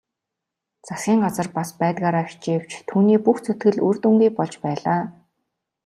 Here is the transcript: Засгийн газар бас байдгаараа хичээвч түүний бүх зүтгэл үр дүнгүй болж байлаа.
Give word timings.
Засгийн 0.87 1.19
газар 1.25 1.47
бас 1.57 1.69
байдгаараа 1.81 2.25
хичээвч 2.29 2.71
түүний 2.89 3.19
бүх 3.25 3.37
зүтгэл 3.45 3.79
үр 3.87 3.95
дүнгүй 4.03 4.29
болж 4.37 4.53
байлаа. 4.63 5.01